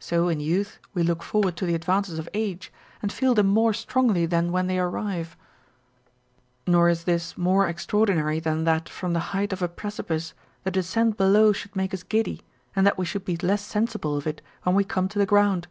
So 0.00 0.26
in 0.26 0.40
youth 0.40 0.80
we 0.94 1.04
look 1.04 1.22
forward 1.22 1.56
to 1.58 1.64
the 1.64 1.76
advances 1.76 2.18
of 2.18 2.28
age, 2.34 2.72
and 3.02 3.12
feel 3.12 3.34
them 3.34 3.46
more 3.46 3.72
strongly 3.72 4.26
than 4.26 4.50
when 4.50 4.66
they 4.66 4.80
arrive; 4.80 5.36
nor 6.66 6.88
is 6.88 7.04
this 7.04 7.38
more 7.38 7.68
extraordinary 7.68 8.40
than 8.40 8.64
that 8.64 8.88
from 8.88 9.12
the 9.12 9.20
height 9.30 9.52
of 9.52 9.62
a 9.62 9.68
precipice 9.68 10.34
the 10.64 10.72
descent 10.72 11.16
below 11.16 11.52
should 11.52 11.76
make 11.76 11.94
us 11.94 12.02
giddy, 12.02 12.42
and 12.74 12.84
that 12.84 12.98
we 12.98 13.06
should 13.06 13.24
be 13.24 13.36
less 13.36 13.64
sensible 13.64 14.16
of 14.16 14.26
it 14.26 14.42
when 14.64 14.74
we 14.74 14.82
dome 14.82 15.06
to 15.06 15.20
the 15.20 15.24
ground. 15.24 15.68